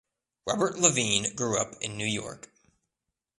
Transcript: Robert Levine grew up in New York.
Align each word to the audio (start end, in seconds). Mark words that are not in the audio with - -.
Robert 0.47 0.79
Levine 0.79 1.35
grew 1.35 1.59
up 1.61 1.75
in 1.79 1.95
New 1.95 2.07
York. 2.07 2.49